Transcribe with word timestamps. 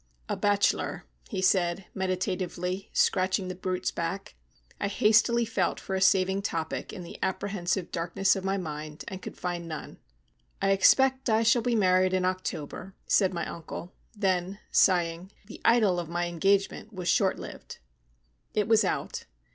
"A 0.27 0.35
bachelor," 0.35 1.05
he 1.29 1.43
said, 1.43 1.85
meditatively, 1.93 2.89
scratching 2.91 3.49
the 3.49 3.53
brute's 3.53 3.91
back. 3.91 4.33
I 4.79 4.87
hastily 4.87 5.45
felt 5.45 5.79
for 5.79 5.93
a 5.95 6.01
saving 6.01 6.41
topic 6.41 6.91
in 6.91 7.03
the 7.03 7.19
apprehensive 7.21 7.91
darkness 7.91 8.35
of 8.35 8.43
my 8.43 8.57
mind, 8.57 9.03
and 9.07 9.21
could 9.21 9.37
find 9.37 9.67
none. 9.67 9.99
"I 10.59 10.71
expect 10.71 11.29
I 11.29 11.43
shall 11.43 11.61
be 11.61 11.75
married 11.75 12.15
in 12.15 12.25
October," 12.25 12.95
said 13.05 13.31
my 13.31 13.47
uncle. 13.47 13.93
Then, 14.17 14.57
sighing: 14.71 15.31
"The 15.45 15.61
idyll 15.63 15.99
of 15.99 16.09
my 16.09 16.25
engagement 16.25 16.91
was 16.91 17.07
short 17.07 17.37
lived." 17.37 17.77
It 18.55 18.67
was 18.67 18.83
out. 18.83 19.25